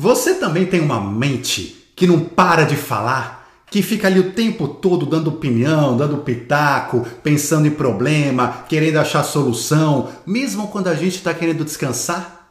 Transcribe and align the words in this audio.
Você 0.00 0.34
também 0.34 0.64
tem 0.64 0.80
uma 0.80 1.00
mente 1.00 1.90
que 1.96 2.06
não 2.06 2.20
para 2.20 2.62
de 2.62 2.76
falar, 2.76 3.50
que 3.68 3.82
fica 3.82 4.06
ali 4.06 4.20
o 4.20 4.30
tempo 4.30 4.68
todo 4.68 5.04
dando 5.04 5.26
opinião, 5.26 5.96
dando 5.96 6.18
pitaco, 6.18 7.04
pensando 7.20 7.66
em 7.66 7.72
problema, 7.72 8.64
querendo 8.68 8.98
achar 8.98 9.24
solução, 9.24 10.08
mesmo 10.24 10.68
quando 10.68 10.86
a 10.86 10.94
gente 10.94 11.16
está 11.16 11.34
querendo 11.34 11.64
descansar? 11.64 12.48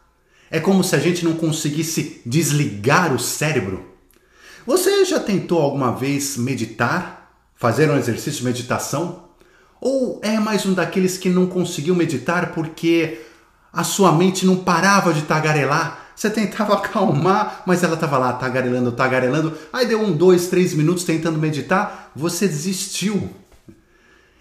É 0.52 0.60
como 0.60 0.83
se 0.83 0.94
a 0.94 0.99
gente 0.99 1.23
não 1.23 1.36
conseguisse 1.36 2.21
desligar 2.25 3.14
o 3.14 3.20
cérebro. 3.20 3.93
Você 4.66 5.05
já 5.05 5.21
tentou 5.21 5.61
alguma 5.61 5.93
vez 5.93 6.36
meditar? 6.36 7.32
Fazer 7.55 7.89
um 7.89 7.95
exercício 7.95 8.39
de 8.39 8.43
meditação? 8.43 9.23
Ou 9.79 10.20
é 10.21 10.38
mais 10.38 10.66
um 10.66 10.73
daqueles 10.73 11.18
que 11.18 11.29
não 11.29 11.48
conseguiu 11.48 11.95
meditar 11.95 12.52
porque 12.52 13.21
a 13.71 13.86
sua 13.86 14.11
mente 14.11 14.45
não 14.45 14.57
parava 14.57 15.14
de 15.14 15.21
tagarelar? 15.21 16.07
Você 16.18 16.31
tentava 16.31 16.73
acalmar, 16.81 17.61
mas 17.68 17.83
ela 17.83 17.93
estava 17.93 18.18
lá 18.18 18.33
tagarelando, 18.33 18.92
tagarelando. 18.92 19.55
Aí 19.71 19.86
deu 19.86 20.01
um, 20.01 20.11
dois, 20.11 20.47
três 20.47 20.73
minutos 20.73 21.04
tentando 21.04 21.37
meditar, 21.37 22.11
você 22.15 22.47
desistiu. 22.47 23.29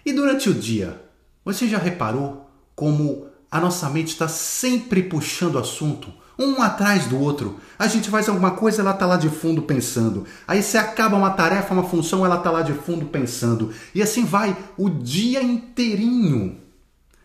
E 0.03 0.11
durante 0.11 0.49
o 0.49 0.53
dia, 0.55 0.99
você 1.45 1.67
já 1.67 1.77
reparou 1.77 2.49
como 2.75 3.27
a 3.51 3.59
nossa 3.59 3.87
mente 3.89 4.07
está 4.07 4.27
sempre 4.27 5.03
puxando 5.03 5.55
o 5.55 5.59
assunto, 5.59 6.11
um 6.37 6.61
atrás 6.61 7.05
do 7.05 7.19
outro. 7.19 7.59
A 7.77 7.85
gente 7.87 8.09
faz 8.09 8.27
alguma 8.27 8.51
coisa, 8.51 8.81
ela 8.81 8.91
está 8.91 9.05
lá 9.05 9.17
de 9.17 9.29
fundo 9.29 9.61
pensando. 9.61 10.25
Aí 10.47 10.63
você 10.63 10.79
acaba 10.79 11.15
uma 11.15 11.29
tarefa, 11.29 11.73
uma 11.75 11.83
função, 11.83 12.25
ela 12.25 12.37
está 12.37 12.49
lá 12.49 12.63
de 12.63 12.73
fundo 12.73 13.05
pensando. 13.05 13.71
E 13.93 14.01
assim 14.01 14.25
vai 14.25 14.57
o 14.77 14.89
dia 14.89 15.43
inteirinho. 15.43 16.57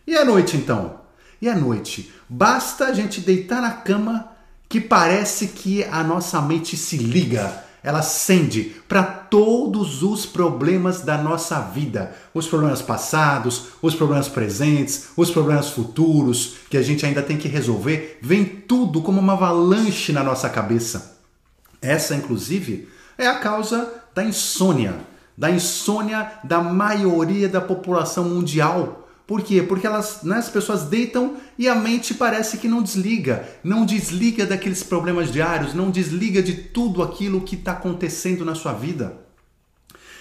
E 0.05 0.15
a 0.15 0.23
noite 0.23 0.57
então? 0.57 1.01
E 1.41 1.49
a 1.49 1.55
noite? 1.55 2.13
Basta 2.29 2.85
a 2.85 2.93
gente 2.93 3.19
deitar 3.19 3.61
na 3.61 3.71
cama 3.71 4.32
que 4.73 4.81
parece 4.81 5.49
que 5.49 5.83
a 5.83 6.03
nossa 6.03 6.41
mente 6.41 6.75
se 6.75 6.97
liga, 6.97 7.63
ela 7.83 7.99
acende 7.99 8.75
para 8.87 9.03
todos 9.03 10.01
os 10.01 10.25
problemas 10.25 11.01
da 11.01 11.15
nossa 11.15 11.59
vida, 11.59 12.15
os 12.33 12.47
problemas 12.47 12.81
passados, 12.81 13.65
os 13.83 13.93
problemas 13.93 14.27
presentes, 14.27 15.09
os 15.15 15.29
problemas 15.29 15.69
futuros 15.69 16.55
que 16.71 16.75
a 16.75 16.81
gente 16.81 17.05
ainda 17.05 17.21
tem 17.21 17.37
que 17.37 17.47
resolver, 17.47 18.17
vem 18.19 18.43
tudo 18.43 19.03
como 19.03 19.19
uma 19.19 19.33
avalanche 19.33 20.11
na 20.11 20.23
nossa 20.23 20.49
cabeça. 20.49 21.19
Essa, 21.79 22.15
inclusive, 22.15 22.89
é 23.15 23.27
a 23.27 23.37
causa 23.37 23.93
da 24.15 24.23
insônia, 24.23 24.95
da 25.37 25.51
insônia 25.51 26.31
da 26.43 26.61
maioria 26.61 27.47
da 27.47 27.61
população 27.61 28.23
mundial 28.23 29.02
por 29.33 29.41
quê? 29.41 29.63
Porque 29.63 29.87
elas, 29.87 30.21
né, 30.21 30.37
as 30.37 30.47
pessoas 30.47 30.83
deitam 30.83 31.37
e 31.57 31.67
a 31.67 31.73
mente 31.73 32.13
parece 32.13 32.59
que 32.59 32.67
não 32.67 32.83
desliga, 32.83 33.49
não 33.63 33.83
desliga 33.83 34.45
daqueles 34.45 34.83
problemas 34.83 35.31
diários, 35.31 35.73
não 35.73 35.89
desliga 35.89 36.43
de 36.43 36.53
tudo 36.53 37.01
aquilo 37.01 37.41
que 37.41 37.55
está 37.55 37.71
acontecendo 37.71 38.45
na 38.45 38.53
sua 38.53 38.73
vida. 38.73 39.17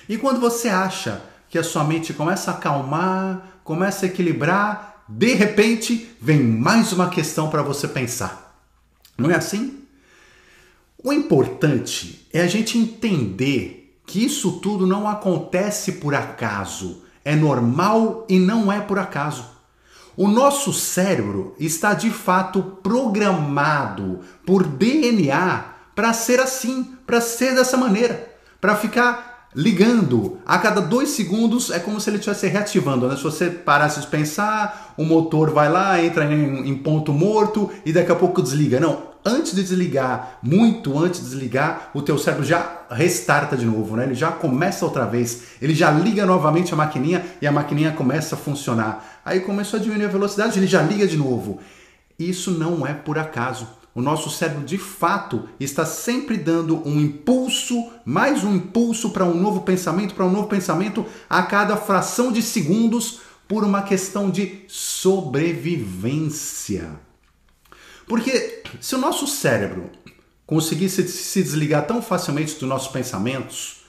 E 0.08 0.16
quando 0.16 0.40
você 0.40 0.70
acha 0.70 1.20
que 1.50 1.58
a 1.58 1.62
sua 1.62 1.84
mente 1.84 2.14
começa 2.14 2.50
a 2.50 2.54
acalmar, 2.54 3.60
começa 3.62 4.06
a 4.06 4.08
equilibrar, 4.08 5.04
de 5.06 5.34
repente 5.34 6.08
vem 6.18 6.42
mais 6.42 6.90
uma 6.90 7.10
questão 7.10 7.50
para 7.50 7.60
você 7.60 7.86
pensar. 7.86 8.64
Não 9.18 9.30
é 9.30 9.34
assim? 9.34 9.80
O 11.04 11.12
importante 11.12 12.26
é 12.32 12.40
a 12.40 12.46
gente 12.46 12.78
entender 12.78 13.94
que 14.06 14.24
isso 14.24 14.52
tudo 14.52 14.86
não 14.86 15.06
acontece 15.06 15.92
por 15.92 16.14
acaso 16.14 17.01
é 17.24 17.34
normal 17.34 18.26
e 18.28 18.38
não 18.38 18.72
é 18.72 18.80
por 18.80 18.98
acaso. 18.98 19.44
O 20.16 20.28
nosso 20.28 20.72
cérebro 20.72 21.54
está 21.58 21.94
de 21.94 22.10
fato 22.10 22.62
programado 22.82 24.20
por 24.44 24.62
DNA 24.62 25.64
para 25.94 26.12
ser 26.12 26.40
assim, 26.40 26.96
para 27.06 27.20
ser 27.20 27.54
dessa 27.54 27.76
maneira, 27.76 28.30
para 28.60 28.76
ficar 28.76 29.31
ligando 29.54 30.38
a 30.46 30.58
cada 30.58 30.80
dois 30.80 31.10
segundos 31.10 31.70
é 31.70 31.78
como 31.78 32.00
se 32.00 32.08
ele 32.08 32.16
estivesse 32.16 32.46
reativando. 32.46 33.06
Né? 33.06 33.16
Se 33.16 33.22
você 33.22 33.50
parasse 33.50 34.00
de 34.00 34.06
pensar, 34.06 34.94
o 34.96 35.04
motor 35.04 35.50
vai 35.50 35.70
lá, 35.70 36.02
entra 36.02 36.24
em, 36.24 36.68
em 36.68 36.76
ponto 36.76 37.12
morto 37.12 37.70
e 37.84 37.92
daqui 37.92 38.10
a 38.10 38.16
pouco 38.16 38.42
desliga. 38.42 38.80
Não, 38.80 39.02
antes 39.24 39.54
de 39.54 39.62
desligar, 39.62 40.38
muito 40.42 40.98
antes 40.98 41.20
de 41.20 41.26
desligar, 41.26 41.90
o 41.94 42.02
teu 42.02 42.18
cérebro 42.18 42.44
já 42.44 42.82
restarta 42.90 43.56
de 43.56 43.66
novo, 43.66 43.96
né? 43.96 44.04
Ele 44.04 44.14
já 44.14 44.32
começa 44.32 44.84
outra 44.84 45.04
vez, 45.04 45.42
ele 45.60 45.74
já 45.74 45.90
liga 45.90 46.26
novamente 46.26 46.72
a 46.72 46.76
maquininha 46.76 47.24
e 47.40 47.46
a 47.46 47.52
maquininha 47.52 47.92
começa 47.92 48.34
a 48.34 48.38
funcionar. 48.38 49.20
Aí 49.24 49.40
começou 49.40 49.78
a 49.78 49.82
diminuir 49.82 50.06
a 50.06 50.10
velocidade, 50.10 50.58
ele 50.58 50.66
já 50.66 50.82
liga 50.82 51.06
de 51.06 51.16
novo. 51.16 51.60
Isso 52.18 52.52
não 52.52 52.86
é 52.86 52.92
por 52.92 53.18
acaso. 53.18 53.66
O 53.94 54.00
nosso 54.00 54.30
cérebro 54.30 54.64
de 54.64 54.78
fato 54.78 55.46
está 55.60 55.84
sempre 55.84 56.38
dando 56.38 56.78
um 56.88 56.98
impulso, 56.98 57.90
mais 58.04 58.42
um 58.42 58.56
impulso 58.56 59.10
para 59.10 59.26
um 59.26 59.34
novo 59.34 59.60
pensamento, 59.60 60.14
para 60.14 60.24
um 60.24 60.30
novo 60.30 60.48
pensamento 60.48 61.04
a 61.28 61.42
cada 61.42 61.76
fração 61.76 62.32
de 62.32 62.40
segundos 62.40 63.20
por 63.46 63.64
uma 63.64 63.82
questão 63.82 64.30
de 64.30 64.62
sobrevivência. 64.66 66.98
Porque 68.06 68.62
se 68.80 68.94
o 68.94 68.98
nosso 68.98 69.26
cérebro 69.26 69.90
conseguisse 70.46 71.06
se 71.06 71.42
desligar 71.42 71.86
tão 71.86 72.00
facilmente 72.00 72.54
dos 72.54 72.68
nossos 72.68 72.90
pensamentos, 72.90 73.82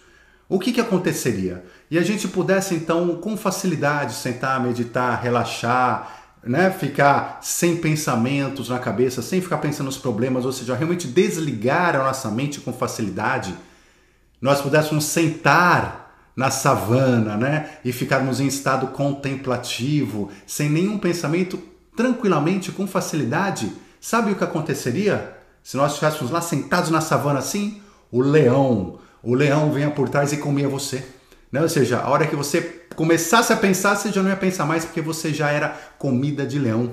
o 0.50 0.60
que, 0.60 0.74
que 0.74 0.82
aconteceria? 0.82 1.64
E 1.90 1.98
a 1.98 2.04
gente 2.04 2.28
pudesse 2.28 2.76
então 2.76 3.16
com 3.16 3.38
facilidade 3.38 4.16
sentar, 4.16 4.62
meditar, 4.62 5.22
relaxar, 5.22 6.23
né, 6.46 6.70
ficar 6.70 7.40
sem 7.42 7.78
pensamentos 7.78 8.70
na 8.70 8.80
cabeça, 8.80 9.22
sem 9.22 9.42
ficar 9.42 9.58
pensando 9.58 9.86
nos 9.86 9.98
problemas, 9.98 10.46
ou 10.46 10.52
seja, 10.52 10.76
realmente 10.76 11.08
desligar 11.08 11.96
a 11.96 12.04
nossa 12.04 12.30
mente 12.30 12.60
com 12.60 12.74
facilidade, 12.74 13.56
nós 14.42 14.62
pudéssemos 14.62 15.06
sentar 15.06 16.32
na 16.36 16.50
savana, 16.50 17.38
né, 17.38 17.78
e 17.86 17.92
ficarmos 17.92 18.40
em 18.40 18.48
estado 18.48 18.88
contemplativo, 18.88 20.30
sem 20.46 20.70
nenhum 20.70 20.98
pensamento, 20.98 21.60
tranquilamente, 21.96 22.72
com 22.72 22.88
facilidade, 22.88 23.72
sabe 24.02 24.32
o 24.32 24.36
que 24.36 24.44
aconteceria? 24.44 25.38
Se 25.64 25.78
nós 25.78 25.94
estivéssemos 25.94 26.32
lá 26.32 26.42
sentados 26.42 26.90
na 26.90 27.00
savana 27.00 27.40
assim, 27.40 27.82
o 28.12 28.22
leão, 28.22 29.00
o 29.22 29.34
leão 29.34 29.72
vinha 29.72 29.90
por 29.90 30.10
trás 30.10 30.34
e 30.34 30.38
comia 30.38 30.68
você. 30.68 31.08
Né? 31.52 31.62
Ou 31.62 31.70
seja, 31.70 32.00
a 32.00 32.10
hora 32.10 32.28
que 32.28 32.36
você 32.36 32.83
começasse 32.96 33.52
a 33.52 33.58
pensar, 33.58 33.96
você 33.96 34.12
já 34.12 34.22
não 34.22 34.30
ia 34.30 34.36
pensar 34.36 34.66
mais 34.66 34.86
porque 34.86 35.02
você 35.02 35.34
já 35.34 35.50
era 35.50 35.70
comida 35.98 36.46
de 36.46 36.60
leão. 36.60 36.92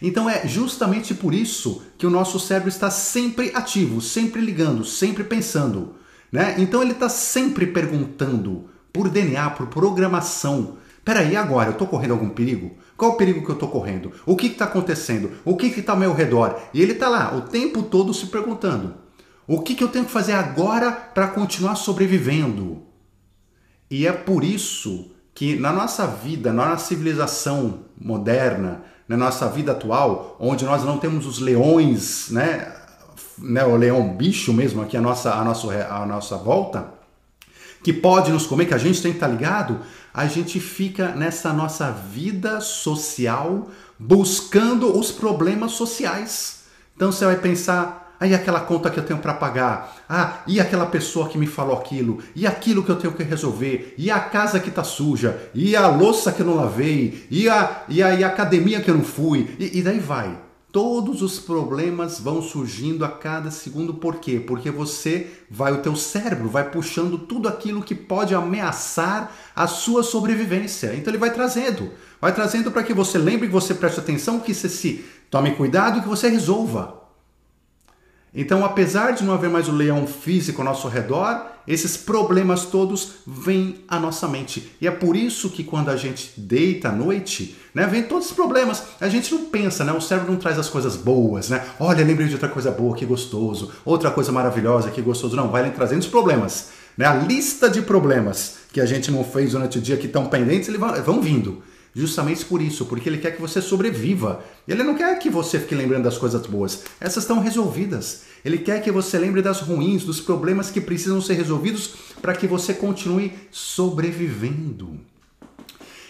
Então 0.00 0.28
é 0.28 0.46
justamente 0.46 1.14
por 1.14 1.34
isso 1.34 1.82
que 1.96 2.06
o 2.06 2.10
nosso 2.10 2.38
cérebro 2.38 2.68
está 2.68 2.90
sempre 2.90 3.50
ativo, 3.54 4.00
sempre 4.00 4.40
ligando, 4.40 4.84
sempre 4.84 5.24
pensando. 5.24 5.94
Né? 6.30 6.56
Então 6.58 6.82
ele 6.82 6.92
está 6.92 7.08
sempre 7.08 7.66
perguntando 7.66 8.68
por 8.92 9.08
DNA, 9.08 9.50
por 9.50 9.66
programação. 9.68 10.78
Peraí, 11.04 11.36
agora 11.36 11.68
eu 11.68 11.72
estou 11.72 11.86
correndo 11.86 12.12
algum 12.12 12.28
perigo? 12.28 12.76
Qual 12.96 13.12
o 13.12 13.16
perigo 13.16 13.44
que 13.44 13.50
eu 13.50 13.54
estou 13.54 13.68
correndo? 13.68 14.12
O 14.24 14.34
que 14.34 14.48
está 14.48 14.64
acontecendo? 14.64 15.30
O 15.44 15.56
que 15.56 15.66
está 15.66 15.92
ao 15.92 15.98
meu 15.98 16.12
redor? 16.12 16.58
E 16.74 16.82
ele 16.82 16.92
está 16.92 17.08
lá 17.08 17.34
o 17.36 17.42
tempo 17.42 17.82
todo 17.82 18.12
se 18.12 18.26
perguntando: 18.26 18.94
o 19.46 19.60
que, 19.60 19.74
que 19.74 19.84
eu 19.84 19.88
tenho 19.88 20.04
que 20.04 20.10
fazer 20.10 20.32
agora 20.32 20.90
para 20.90 21.28
continuar 21.28 21.76
sobrevivendo? 21.76 22.85
E 23.90 24.06
é 24.06 24.12
por 24.12 24.42
isso 24.42 25.10
que 25.34 25.56
na 25.56 25.72
nossa 25.72 26.06
vida, 26.06 26.52
na 26.52 26.70
nossa 26.70 26.86
civilização 26.86 27.80
moderna, 28.00 28.82
na 29.08 29.16
nossa 29.16 29.48
vida 29.48 29.72
atual, 29.72 30.36
onde 30.40 30.64
nós 30.64 30.82
não 30.82 30.98
temos 30.98 31.26
os 31.26 31.38
leões, 31.38 32.30
né, 32.30 32.72
né 33.38 33.64
o 33.64 33.76
leão 33.76 34.16
bicho 34.16 34.52
mesmo 34.52 34.82
aqui 34.82 34.96
a 34.96 35.00
nossa 35.00 35.34
a 35.34 35.44
nossa 35.44 35.86
a 35.88 36.06
nossa 36.06 36.36
volta, 36.36 36.92
que 37.84 37.92
pode 37.92 38.32
nos 38.32 38.46
comer, 38.46 38.66
que 38.66 38.74
a 38.74 38.78
gente 38.78 39.00
tem 39.00 39.12
que 39.12 39.18
estar 39.18 39.28
ligado, 39.28 39.80
a 40.12 40.26
gente 40.26 40.58
fica 40.58 41.10
nessa 41.10 41.52
nossa 41.52 41.90
vida 41.90 42.60
social 42.60 43.68
buscando 43.98 44.98
os 44.98 45.12
problemas 45.12 45.72
sociais. 45.72 46.64
Então 46.96 47.12
você 47.12 47.24
vai 47.26 47.36
pensar, 47.36 48.05
Aí 48.18 48.34
aquela 48.34 48.60
conta 48.60 48.90
que 48.90 48.98
eu 48.98 49.04
tenho 49.04 49.18
para 49.18 49.34
pagar. 49.34 49.96
Ah, 50.08 50.38
e 50.46 50.58
aquela 50.58 50.86
pessoa 50.86 51.28
que 51.28 51.36
me 51.36 51.46
falou 51.46 51.76
aquilo. 51.76 52.18
E 52.34 52.46
aquilo 52.46 52.82
que 52.82 52.90
eu 52.90 52.96
tenho 52.96 53.12
que 53.12 53.22
resolver. 53.22 53.94
E 53.98 54.10
a 54.10 54.18
casa 54.20 54.58
que 54.58 54.70
tá 54.70 54.82
suja. 54.82 55.50
E 55.54 55.76
a 55.76 55.86
louça 55.88 56.32
que 56.32 56.40
eu 56.40 56.46
não 56.46 56.56
lavei. 56.56 57.26
E 57.30 57.48
a, 57.48 57.82
e 57.88 58.02
a, 58.02 58.14
e 58.14 58.24
a 58.24 58.28
academia 58.28 58.80
que 58.80 58.90
eu 58.90 58.96
não 58.96 59.04
fui. 59.04 59.54
E, 59.58 59.78
e 59.78 59.82
daí 59.82 59.98
vai. 59.98 60.46
Todos 60.72 61.22
os 61.22 61.38
problemas 61.38 62.20
vão 62.20 62.42
surgindo 62.42 63.04
a 63.04 63.08
cada 63.08 63.50
segundo. 63.50 63.94
Por 63.94 64.16
quê? 64.16 64.38
Porque 64.38 64.70
você 64.70 65.26
vai, 65.50 65.72
o 65.72 65.78
teu 65.78 65.96
cérebro 65.96 66.48
vai 66.48 66.70
puxando 66.70 67.16
tudo 67.16 67.48
aquilo 67.48 67.82
que 67.82 67.94
pode 67.94 68.34
ameaçar 68.34 69.32
a 69.54 69.66
sua 69.66 70.02
sobrevivência. 70.02 70.94
Então 70.94 71.10
ele 71.10 71.18
vai 71.18 71.32
trazendo. 71.32 71.90
Vai 72.20 72.34
trazendo 72.34 72.70
para 72.70 72.82
que 72.82 72.92
você 72.92 73.16
lembre, 73.16 73.46
que 73.46 73.52
você 73.52 73.74
preste 73.74 74.00
atenção, 74.00 74.40
que 74.40 74.52
você 74.52 74.68
se 74.68 75.04
tome 75.30 75.52
cuidado 75.54 75.98
e 75.98 76.02
que 76.02 76.08
você 76.08 76.28
resolva. 76.28 77.05
Então, 78.38 78.62
apesar 78.62 79.12
de 79.12 79.24
não 79.24 79.32
haver 79.32 79.48
mais 79.48 79.66
o 79.66 79.72
leão 79.72 80.06
físico 80.06 80.60
ao 80.60 80.66
nosso 80.66 80.86
redor, 80.88 81.46
esses 81.66 81.96
problemas 81.96 82.66
todos 82.66 83.14
vêm 83.26 83.76
à 83.88 83.98
nossa 83.98 84.28
mente. 84.28 84.70
E 84.78 84.86
é 84.86 84.90
por 84.90 85.16
isso 85.16 85.48
que 85.48 85.64
quando 85.64 85.88
a 85.88 85.96
gente 85.96 86.32
deita 86.36 86.90
à 86.90 86.92
noite, 86.92 87.56
né, 87.74 87.86
vem 87.86 88.02
todos 88.02 88.26
os 88.26 88.32
problemas. 88.32 88.82
A 89.00 89.08
gente 89.08 89.34
não 89.34 89.46
pensa, 89.46 89.84
né? 89.84 89.92
O 89.92 90.02
cérebro 90.02 90.30
não 90.30 90.38
traz 90.38 90.58
as 90.58 90.68
coisas 90.68 90.96
boas, 90.96 91.48
né? 91.48 91.64
Olha, 91.80 92.04
lembrei 92.04 92.28
de 92.28 92.34
outra 92.34 92.50
coisa 92.50 92.70
boa, 92.70 92.94
que 92.94 93.06
gostoso. 93.06 93.72
Outra 93.86 94.10
coisa 94.10 94.30
maravilhosa, 94.30 94.90
que 94.90 95.00
gostoso. 95.00 95.34
Não, 95.34 95.48
vai 95.48 95.70
trazendo 95.70 96.00
os 96.00 96.06
problemas. 96.06 96.68
Né? 96.94 97.06
A 97.06 97.14
lista 97.14 97.70
de 97.70 97.80
problemas 97.80 98.56
que 98.70 98.82
a 98.82 98.86
gente 98.86 99.10
não 99.10 99.24
fez 99.24 99.52
durante 99.52 99.78
o 99.78 99.80
dia 99.80 99.96
que 99.96 100.06
estão 100.06 100.26
pendentes, 100.26 100.68
eles 100.68 100.80
vão 101.04 101.22
vindo. 101.22 101.62
Justamente 101.96 102.44
por 102.44 102.60
isso, 102.60 102.84
porque 102.84 103.08
ele 103.08 103.16
quer 103.16 103.34
que 103.34 103.40
você 103.40 103.62
sobreviva. 103.62 104.44
Ele 104.68 104.82
não 104.82 104.94
quer 104.94 105.18
que 105.18 105.30
você 105.30 105.58
fique 105.58 105.74
lembrando 105.74 106.04
das 106.04 106.18
coisas 106.18 106.46
boas. 106.46 106.82
Essas 107.00 107.24
estão 107.24 107.40
resolvidas. 107.40 108.24
Ele 108.44 108.58
quer 108.58 108.82
que 108.82 108.92
você 108.92 109.18
lembre 109.18 109.40
das 109.40 109.60
ruins, 109.62 110.04
dos 110.04 110.20
problemas 110.20 110.70
que 110.70 110.78
precisam 110.78 111.22
ser 111.22 111.32
resolvidos 111.32 111.94
para 112.20 112.34
que 112.34 112.46
você 112.46 112.74
continue 112.74 113.32
sobrevivendo. 113.50 115.00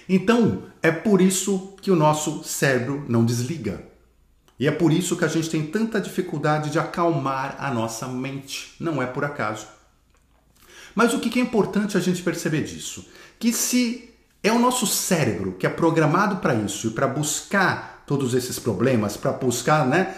Então, 0.08 0.64
é 0.82 0.90
por 0.90 1.20
isso 1.20 1.76
que 1.80 1.92
o 1.92 1.96
nosso 1.96 2.42
cérebro 2.42 3.04
não 3.08 3.24
desliga. 3.24 3.80
E 4.58 4.66
é 4.66 4.72
por 4.72 4.92
isso 4.92 5.14
que 5.14 5.24
a 5.24 5.28
gente 5.28 5.48
tem 5.48 5.64
tanta 5.64 6.00
dificuldade 6.00 6.70
de 6.70 6.80
acalmar 6.80 7.58
a 7.60 7.72
nossa 7.72 8.08
mente. 8.08 8.74
Não 8.80 9.00
é 9.00 9.06
por 9.06 9.24
acaso. 9.24 9.68
Mas 10.96 11.14
o 11.14 11.20
que 11.20 11.38
é 11.38 11.42
importante 11.42 11.96
a 11.96 12.00
gente 12.00 12.24
perceber 12.24 12.64
disso? 12.64 13.06
Que 13.38 13.52
se 13.52 14.15
é 14.48 14.52
o 14.52 14.58
nosso 14.58 14.86
cérebro 14.86 15.56
que 15.58 15.66
é 15.66 15.70
programado 15.70 16.36
para 16.36 16.54
isso 16.54 16.88
e 16.88 16.90
para 16.90 17.06
buscar 17.06 18.02
todos 18.06 18.34
esses 18.34 18.58
problemas, 18.58 19.16
para 19.16 19.32
buscar, 19.32 19.86
né, 19.86 20.14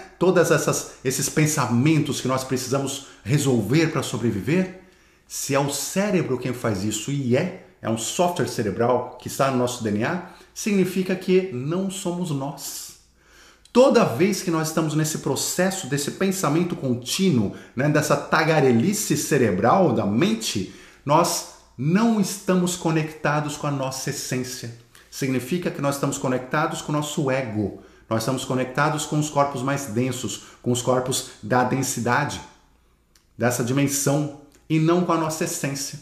essas 0.51 0.93
esses 1.05 1.29
pensamentos 1.29 2.21
que 2.21 2.29
nós 2.29 2.45
precisamos 2.45 3.07
resolver 3.25 3.89
para 3.89 4.03
sobreviver. 4.03 4.83
Se 5.27 5.55
é 5.55 5.59
o 5.59 5.71
cérebro 5.71 6.39
quem 6.39 6.53
faz 6.53 6.85
isso 6.85 7.11
e 7.11 7.37
é, 7.37 7.67
é 7.81 7.89
um 7.89 7.99
software 7.99 8.49
cerebral 8.49 9.19
que 9.21 9.29
está 9.29 9.51
no 9.51 9.57
nosso 9.57 9.83
DNA, 9.83 10.23
significa 10.53 11.15
que 11.15 11.51
não 11.53 11.91
somos 11.91 12.31
nós. 12.31 12.99
Toda 13.73 14.05
vez 14.05 14.43
que 14.43 14.51
nós 14.51 14.69
estamos 14.69 14.95
nesse 14.95 15.19
processo 15.19 15.87
desse 15.87 16.13
pensamento 16.13 16.75
contínuo, 16.75 17.55
né, 17.77 17.89
dessa 17.89 18.17
tagarelice 18.17 19.17
cerebral 19.17 19.93
da 19.93 20.05
mente, 20.05 20.75
nós 21.05 21.58
não 21.79 22.21
estamos 22.21 22.75
conectados 22.75 23.57
com 23.57 23.69
a 23.69 23.71
nossa 23.71 24.11
essência. 24.11 24.77
Significa 25.09 25.71
que 25.71 25.81
nós 25.81 25.95
estamos 25.95 26.19
conectados 26.19 26.83
com 26.83 26.91
o 26.91 26.97
nosso 26.97 27.31
ego. 27.31 27.81
Nós 28.11 28.23
estamos 28.23 28.45
conectados 28.45 29.07
com 29.07 29.17
os 29.17 29.31
corpos 29.31 29.63
mais 29.63 29.87
densos, 29.87 30.43
com 30.61 30.73
os 30.73 30.83
corpos 30.83 31.31
da 31.41 31.63
densidade, 31.63 32.41
dessa 33.37 33.63
dimensão, 33.63 34.41
e 34.69 34.81
não 34.81 35.05
com 35.05 35.13
a 35.13 35.17
nossa 35.17 35.45
essência. 35.45 36.01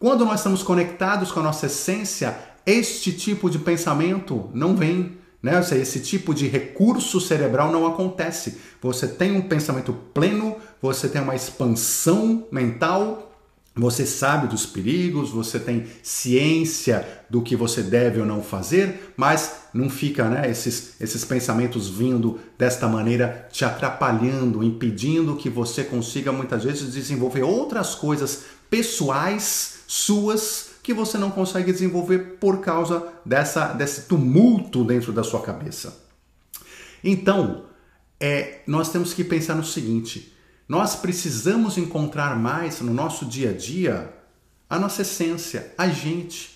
Quando 0.00 0.24
nós 0.24 0.40
estamos 0.40 0.64
conectados 0.64 1.30
com 1.30 1.40
a 1.40 1.44
nossa 1.44 1.66
essência, 1.66 2.36
este 2.66 3.12
tipo 3.12 3.48
de 3.48 3.60
pensamento 3.60 4.50
não 4.52 4.74
vem. 4.74 5.16
Né? 5.40 5.60
Esse 5.60 6.00
tipo 6.00 6.34
de 6.34 6.48
recurso 6.48 7.20
cerebral 7.20 7.70
não 7.70 7.86
acontece. 7.86 8.60
Você 8.82 9.06
tem 9.06 9.36
um 9.36 9.42
pensamento 9.42 9.92
pleno, 10.12 10.56
você 10.82 11.08
tem 11.08 11.22
uma 11.22 11.36
expansão 11.36 12.46
mental 12.50 13.33
você 13.76 14.06
sabe 14.06 14.46
dos 14.46 14.64
perigos, 14.64 15.30
você 15.30 15.58
tem 15.58 15.86
ciência 16.00 17.06
do 17.28 17.42
que 17.42 17.56
você 17.56 17.82
deve 17.82 18.20
ou 18.20 18.26
não 18.26 18.40
fazer, 18.40 19.12
mas 19.16 19.64
não 19.74 19.90
fica 19.90 20.28
né, 20.28 20.48
esses, 20.48 20.94
esses 21.00 21.24
pensamentos 21.24 21.88
vindo 21.88 22.38
desta 22.56 22.86
maneira 22.86 23.48
te 23.50 23.64
atrapalhando, 23.64 24.62
impedindo 24.62 25.34
que 25.34 25.50
você 25.50 25.82
consiga 25.82 26.30
muitas 26.30 26.62
vezes 26.62 26.92
desenvolver 26.92 27.42
outras 27.42 27.96
coisas 27.96 28.44
pessoais 28.70 29.78
suas 29.88 30.74
que 30.82 30.94
você 30.94 31.18
não 31.18 31.30
consegue 31.30 31.72
desenvolver 31.72 32.36
por 32.38 32.60
causa 32.60 33.08
dessa, 33.24 33.72
desse 33.72 34.02
tumulto 34.02 34.84
dentro 34.84 35.12
da 35.12 35.24
sua 35.24 35.40
cabeça. 35.40 36.00
Então, 37.02 37.64
é, 38.20 38.60
nós 38.66 38.90
temos 38.92 39.12
que 39.12 39.24
pensar 39.24 39.54
no 39.54 39.64
seguinte 39.64 40.33
nós 40.68 40.96
precisamos 40.96 41.76
encontrar 41.76 42.38
mais 42.38 42.80
no 42.80 42.92
nosso 42.92 43.26
dia 43.26 43.50
a 43.50 43.52
dia 43.52 44.12
a 44.68 44.78
nossa 44.78 45.02
essência, 45.02 45.72
a 45.76 45.88
gente. 45.88 46.54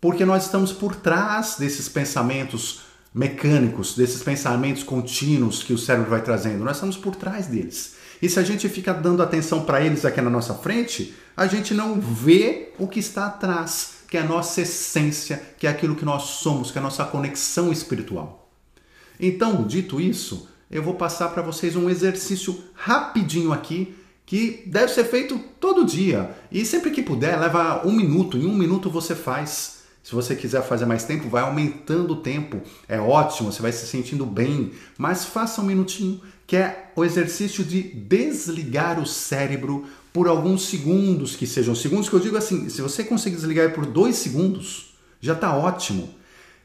Porque 0.00 0.24
nós 0.24 0.44
estamos 0.44 0.72
por 0.72 0.96
trás 0.96 1.56
desses 1.58 1.88
pensamentos 1.88 2.80
mecânicos, 3.14 3.94
desses 3.94 4.22
pensamentos 4.22 4.82
contínuos 4.82 5.62
que 5.62 5.72
o 5.72 5.78
cérebro 5.78 6.10
vai 6.10 6.20
trazendo. 6.20 6.64
Nós 6.64 6.76
estamos 6.76 6.96
por 6.96 7.14
trás 7.14 7.46
deles. 7.46 7.94
E 8.20 8.28
se 8.28 8.38
a 8.38 8.42
gente 8.42 8.68
fica 8.68 8.92
dando 8.92 9.22
atenção 9.22 9.64
para 9.64 9.80
eles 9.80 10.04
aqui 10.04 10.20
na 10.20 10.30
nossa 10.30 10.54
frente, 10.54 11.14
a 11.36 11.46
gente 11.46 11.72
não 11.72 12.00
vê 12.00 12.72
o 12.78 12.88
que 12.88 12.98
está 12.98 13.26
atrás, 13.26 13.98
que 14.08 14.16
é 14.16 14.20
a 14.20 14.26
nossa 14.26 14.60
essência, 14.60 15.40
que 15.58 15.66
é 15.66 15.70
aquilo 15.70 15.96
que 15.96 16.04
nós 16.04 16.22
somos, 16.22 16.70
que 16.70 16.78
é 16.78 16.80
a 16.80 16.84
nossa 16.84 17.04
conexão 17.04 17.72
espiritual. 17.72 18.50
Então, 19.18 19.64
dito 19.64 20.00
isso, 20.00 20.48
eu 20.74 20.82
vou 20.82 20.94
passar 20.94 21.28
para 21.28 21.40
vocês 21.40 21.76
um 21.76 21.88
exercício 21.88 22.58
rapidinho 22.74 23.52
aqui 23.52 23.94
que 24.26 24.64
deve 24.66 24.92
ser 24.92 25.04
feito 25.04 25.38
todo 25.60 25.84
dia. 25.84 26.36
E 26.50 26.64
sempre 26.66 26.90
que 26.90 27.00
puder, 27.00 27.38
leva 27.38 27.86
um 27.86 27.92
minuto. 27.92 28.36
Em 28.36 28.44
um 28.44 28.56
minuto 28.56 28.90
você 28.90 29.14
faz. 29.14 29.84
Se 30.02 30.12
você 30.12 30.34
quiser 30.34 30.62
fazer 30.62 30.84
mais 30.84 31.04
tempo, 31.04 31.28
vai 31.28 31.44
aumentando 31.44 32.14
o 32.14 32.16
tempo. 32.16 32.60
É 32.88 32.98
ótimo, 32.98 33.52
você 33.52 33.62
vai 33.62 33.70
se 33.70 33.86
sentindo 33.86 34.26
bem. 34.26 34.72
Mas 34.98 35.24
faça 35.24 35.60
um 35.60 35.64
minutinho, 35.64 36.20
que 36.44 36.56
é 36.56 36.90
o 36.96 37.04
exercício 37.04 37.62
de 37.62 37.80
desligar 37.80 39.00
o 39.00 39.06
cérebro 39.06 39.86
por 40.12 40.26
alguns 40.26 40.66
segundos, 40.68 41.36
que 41.36 41.46
sejam 41.46 41.74
segundos 41.74 42.08
que 42.08 42.16
eu 42.16 42.20
digo 42.20 42.36
assim, 42.36 42.68
se 42.68 42.82
você 42.82 43.04
conseguir 43.04 43.36
desligar 43.36 43.72
por 43.72 43.86
dois 43.86 44.16
segundos, 44.16 44.94
já 45.20 45.34
está 45.34 45.56
ótimo. 45.56 46.12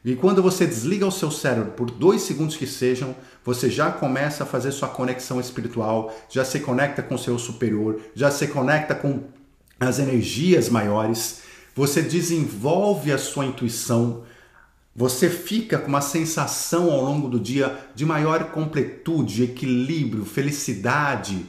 E 0.04 0.16
quando 0.16 0.42
você 0.42 0.66
desliga 0.66 1.06
o 1.06 1.12
seu 1.12 1.30
cérebro 1.30 1.72
por 1.72 1.90
dois 1.90 2.22
segundos 2.22 2.56
que 2.56 2.66
sejam, 2.66 3.14
você 3.44 3.68
já 3.68 3.90
começa 3.90 4.44
a 4.44 4.46
fazer 4.46 4.72
sua 4.72 4.88
conexão 4.88 5.38
espiritual, 5.38 6.14
já 6.30 6.44
se 6.44 6.60
conecta 6.60 7.02
com 7.02 7.16
o 7.16 7.18
seu 7.18 7.38
superior, 7.38 8.00
já 8.14 8.30
se 8.30 8.46
conecta 8.46 8.94
com 8.94 9.24
as 9.78 9.98
energias 9.98 10.68
maiores, 10.68 11.42
você 11.74 12.00
desenvolve 12.00 13.12
a 13.12 13.18
sua 13.18 13.44
intuição, 13.44 14.24
você 14.96 15.28
fica 15.28 15.78
com 15.78 15.88
uma 15.88 16.00
sensação 16.00 16.90
ao 16.90 17.04
longo 17.04 17.28
do 17.28 17.38
dia 17.38 17.78
de 17.94 18.04
maior 18.04 18.50
completude, 18.50 19.44
equilíbrio, 19.44 20.24
felicidade, 20.24 21.46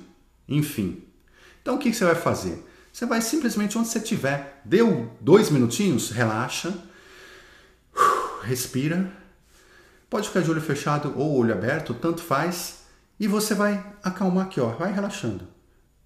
enfim. 0.48 1.04
Então 1.62 1.76
o 1.76 1.80
que 1.80 1.94
você 1.94 2.04
vai 2.04 2.16
fazer? 2.16 2.66
Você 2.92 3.06
vai 3.06 3.22
simplesmente 3.22 3.78
onde 3.78 3.88
você 3.88 4.00
estiver, 4.00 4.62
deu 4.66 5.10
dois 5.22 5.50
minutinhos, 5.50 6.12
relaxa 6.12 6.91
respira. 8.44 9.12
Pode 10.10 10.28
ficar 10.28 10.42
de 10.42 10.52
olho 10.52 10.62
fechado 10.62 11.14
ou 11.16 11.38
olho 11.38 11.54
aberto, 11.54 11.94
tanto 11.94 12.22
faz. 12.22 12.82
E 13.20 13.28
você 13.28 13.54
vai 13.54 13.84
acalmar 14.04 14.48
aqui, 14.48 14.60
ó, 14.60 14.70
vai 14.70 14.92
relaxando. 14.92 15.48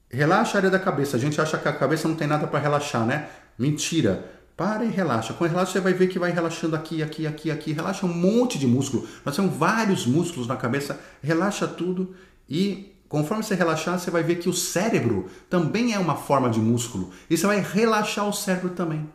Relaxa 0.10 0.58
a 0.58 0.60
área 0.60 0.70
da 0.70 0.80
cabeça. 0.80 1.18
A 1.18 1.20
gente 1.20 1.40
acha 1.42 1.58
que 1.58 1.68
a 1.68 1.74
cabeça 1.74 2.08
não 2.08 2.16
tem 2.16 2.28
nada 2.28 2.46
para 2.48 2.60
relaxar, 2.60 3.06
né? 3.06 3.28
Mentira. 3.58 4.32
Para 4.56 4.86
e 4.86 4.90
relaxa. 4.90 5.34
Quando 5.34 5.52
relaxa, 5.52 5.74
você 5.74 5.80
vai 5.80 5.94
ver 5.94 6.08
que 6.08 6.20
vai 6.20 6.32
relaxando 6.32 6.76
aqui, 6.76 7.04
aqui, 7.04 7.28
aqui, 7.28 7.52
aqui. 7.52 7.74
Relaxa 7.74 8.06
um 8.06 8.14
monte 8.14 8.58
de 8.58 8.68
músculo. 8.68 9.08
Nós 9.26 9.36
temos 9.36 9.56
vários 9.56 10.06
músculos 10.06 10.48
na 10.48 10.56
cabeça. 10.56 11.00
Relaxa 11.22 11.68
tudo 11.68 12.16
e 12.50 12.96
conforme 13.10 13.44
você 13.44 13.56
relaxar, 13.56 14.00
você 14.00 14.12
vai 14.12 14.24
ver 14.24 14.36
que 14.36 14.50
o 14.50 14.54
cérebro 14.54 15.30
também 15.50 15.94
é 15.94 16.00
uma 16.00 16.16
forma 16.16 16.50
de 16.50 16.60
músculo. 16.60 17.12
E 17.30 17.38
você 17.38 17.48
vai 17.48 17.60
relaxar 17.60 18.28
o 18.28 18.34
cérebro 18.34 18.70
também. 18.70 19.10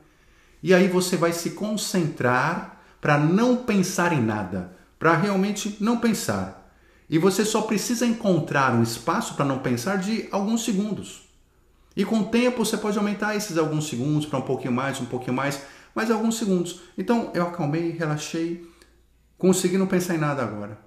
E 0.63 0.75
aí 0.75 0.89
você 0.89 1.17
vai 1.17 1.33
se 1.33 1.51
concentrar 1.51 2.80
para 3.01 3.19
não 3.19 3.57
pensar 3.57 4.13
em 4.13 4.23
nada, 4.23 4.77
para 4.99 5.17
realmente 5.17 5.77
não 5.81 5.99
pensar. 5.99 6.75
E 7.09 7.19
você 7.19 7.45
só 7.45 7.63
precisa 7.63 8.07
encontrar 8.07 8.73
um 8.75 8.83
espaço 8.83 9.35
para 9.35 9.45
não 9.45 9.59
pensar 9.59 9.99
de 9.99 10.29
alguns 10.31 10.65
segundos. 10.65 11.29
E 11.97 12.05
com 12.05 12.21
o 12.21 12.27
tempo 12.27 12.65
você 12.65 12.77
pode 12.77 12.97
aumentar 12.97 13.35
esses 13.35 13.59
alguns 13.59 13.89
segundos 13.89 14.27
para 14.27 14.39
um 14.39 14.43
pouquinho 14.43 14.73
mais, 14.73 15.01
um 15.01 15.07
pouquinho 15.07 15.35
mais, 15.35 15.61
mais 15.95 16.11
alguns 16.11 16.39
segundos. 16.39 16.83
Então 16.97 17.31
eu 17.35 17.43
acalmei, 17.43 17.91
relaxei, 17.91 18.65
consegui 19.37 19.77
não 19.77 19.87
pensar 19.87 20.15
em 20.15 20.19
nada 20.19 20.43
agora. 20.43 20.79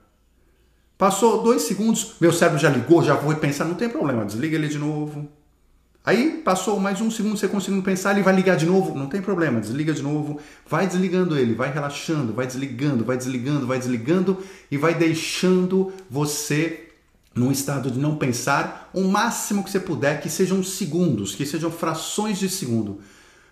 Passou 0.98 1.44
dois 1.44 1.64
segundos, 1.64 2.16
meu 2.22 2.32
cérebro 2.32 2.60
já 2.60 2.70
ligou, 2.70 3.04
já 3.04 3.16
vou 3.16 3.36
pensar, 3.36 3.66
não 3.66 3.76
tem 3.76 3.90
problema, 3.90 4.24
desliga 4.24 4.56
ele 4.56 4.70
de 4.70 4.78
novo, 4.78 5.28
Aí 6.06 6.42
passou 6.44 6.78
mais 6.82 7.00
um 7.00 7.10
segundo, 7.10 7.38
você 7.38 7.48
conseguindo 7.48 7.82
pensar, 7.82 8.12
ele 8.12 8.24
vai 8.24 8.36
ligar 8.36 8.58
de 8.58 8.66
novo, 8.66 8.94
não 8.94 9.08
tem 9.08 9.22
problema, 9.22 9.62
desliga 9.62 9.94
de 9.94 10.02
novo, 10.02 10.38
vai 10.68 10.86
desligando 10.86 11.38
ele, 11.38 11.54
vai 11.54 11.72
relaxando, 11.72 12.34
vai 12.34 12.46
desligando, 12.46 13.06
vai 13.06 13.16
desligando, 13.16 13.66
vai 13.66 13.80
desligando 13.80 14.38
e 14.70 14.78
vai 14.78 14.94
deixando 14.94 15.94
você 16.10 16.90
num 17.34 17.54
estado 17.54 17.90
de 17.90 17.98
não 17.98 18.18
pensar 18.18 18.90
o 18.94 19.02
máximo 19.06 19.64
que 19.64 19.72
você 19.72 19.80
puder, 19.80 20.22
que 20.22 20.30
sejam 20.30 20.62
segundos, 20.62 21.36
que 21.36 21.46
sejam 21.46 21.72
frações 21.72 22.38
de 22.38 22.50
segundo. 22.50 23.00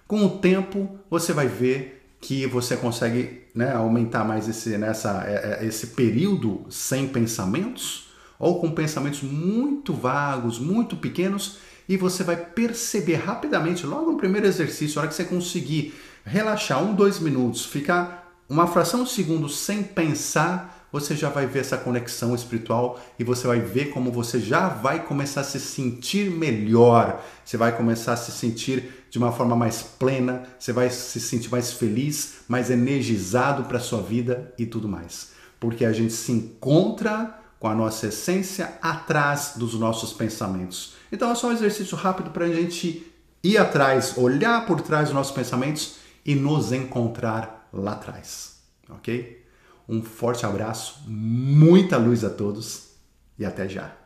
Com 0.05 0.25
o 0.25 0.37
tempo, 0.37 0.99
você 1.09 1.31
vai 1.31 1.47
ver 1.47 2.05
que 2.19 2.45
você 2.45 2.75
consegue 2.75 3.43
né, 3.55 3.73
aumentar 3.73 4.25
mais 4.25 4.49
esse, 4.49 4.77
nessa, 4.77 5.23
é, 5.25 5.61
é, 5.61 5.65
esse 5.65 5.87
período 5.87 6.65
sem 6.69 7.07
pensamentos 7.07 8.09
ou 8.37 8.59
com 8.59 8.71
pensamentos 8.71 9.21
muito 9.21 9.93
vagos, 9.93 10.59
muito 10.59 10.97
pequenos, 10.97 11.57
e 11.87 11.97
você 11.97 12.23
vai 12.23 12.35
perceber 12.35 13.15
rapidamente, 13.15 13.85
logo 13.85 14.11
no 14.11 14.17
primeiro 14.17 14.47
exercício, 14.47 14.97
a 14.97 15.01
hora 15.01 15.09
que 15.09 15.15
você 15.15 15.23
conseguir 15.23 15.93
relaxar 16.25 16.83
um, 16.83 16.93
dois 16.93 17.19
minutos, 17.19 17.65
ficar 17.65 18.21
uma 18.47 18.67
fração 18.67 19.03
de 19.03 19.09
segundo 19.09 19.47
sem 19.47 19.81
pensar, 19.81 20.87
você 20.91 21.15
já 21.15 21.29
vai 21.29 21.45
ver 21.45 21.59
essa 21.59 21.77
conexão 21.77 22.35
espiritual 22.35 22.99
e 23.17 23.23
você 23.23 23.47
vai 23.47 23.61
ver 23.61 23.91
como 23.91 24.11
você 24.11 24.39
já 24.39 24.67
vai 24.67 25.05
começar 25.05 25.41
a 25.41 25.45
se 25.45 25.59
sentir 25.59 26.29
melhor. 26.29 27.23
Você 27.45 27.55
vai 27.55 27.75
começar 27.75 28.13
a 28.13 28.17
se 28.17 28.31
sentir 28.31 29.05
de 29.09 29.17
uma 29.17 29.31
forma 29.31 29.55
mais 29.55 29.81
plena, 29.81 30.43
você 30.59 30.73
vai 30.73 30.89
se 30.89 31.19
sentir 31.21 31.49
mais 31.49 31.71
feliz, 31.71 32.41
mais 32.47 32.69
energizado 32.69 33.63
para 33.63 33.77
a 33.77 33.81
sua 33.81 34.01
vida 34.01 34.53
e 34.57 34.65
tudo 34.65 34.87
mais. 34.87 35.29
Porque 35.59 35.85
a 35.85 35.93
gente 35.93 36.11
se 36.11 36.31
encontra 36.33 37.40
com 37.61 37.67
a 37.67 37.75
nossa 37.75 38.07
essência 38.07 38.73
atrás 38.81 39.53
dos 39.55 39.75
nossos 39.75 40.11
pensamentos. 40.11 40.95
Então 41.11 41.29
é 41.29 41.35
só 41.35 41.47
um 41.47 41.51
exercício 41.51 41.95
rápido 41.95 42.31
para 42.31 42.45
a 42.45 42.51
gente 42.51 43.05
ir 43.43 43.55
atrás, 43.59 44.17
olhar 44.17 44.65
por 44.65 44.81
trás 44.81 45.05
dos 45.05 45.13
nossos 45.13 45.31
pensamentos 45.31 45.97
e 46.25 46.33
nos 46.33 46.71
encontrar 46.71 47.69
lá 47.71 47.91
atrás. 47.91 48.63
Ok? 48.89 49.45
Um 49.87 50.01
forte 50.01 50.43
abraço, 50.43 51.03
muita 51.07 51.97
luz 51.97 52.23
a 52.23 52.31
todos 52.31 52.93
e 53.37 53.45
até 53.45 53.69
já. 53.69 54.00